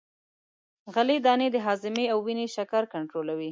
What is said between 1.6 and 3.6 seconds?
هاضمې او وینې شکر کنترولوي.